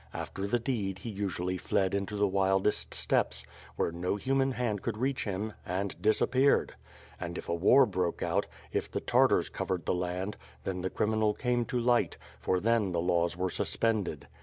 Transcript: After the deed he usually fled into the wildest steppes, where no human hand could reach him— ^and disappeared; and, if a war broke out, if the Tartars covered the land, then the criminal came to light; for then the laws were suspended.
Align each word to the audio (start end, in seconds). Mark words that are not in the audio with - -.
After 0.15 0.47
the 0.47 0.57
deed 0.57 0.97
he 0.97 1.11
usually 1.11 1.57
fled 1.59 1.93
into 1.93 2.15
the 2.15 2.27
wildest 2.27 2.91
steppes, 2.91 3.45
where 3.75 3.91
no 3.91 4.15
human 4.15 4.53
hand 4.53 4.81
could 4.81 4.97
reach 4.97 5.25
him— 5.25 5.53
^and 5.69 6.01
disappeared; 6.01 6.73
and, 7.19 7.37
if 7.37 7.47
a 7.47 7.53
war 7.53 7.85
broke 7.85 8.23
out, 8.23 8.47
if 8.73 8.89
the 8.89 8.99
Tartars 8.99 9.47
covered 9.49 9.85
the 9.85 9.93
land, 9.93 10.37
then 10.63 10.81
the 10.81 10.89
criminal 10.89 11.35
came 11.35 11.65
to 11.65 11.79
light; 11.79 12.17
for 12.39 12.59
then 12.59 12.93
the 12.93 12.99
laws 12.99 13.37
were 13.37 13.51
suspended. 13.51 14.25